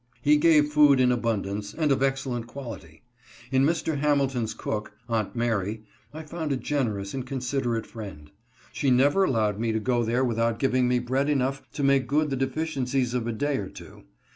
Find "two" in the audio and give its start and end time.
13.69-14.05